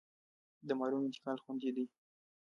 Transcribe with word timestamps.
د 0.67 0.69
مالونو 0.79 1.05
انتقال 1.09 1.37
خوندي 1.43 1.71
دی 1.75 1.85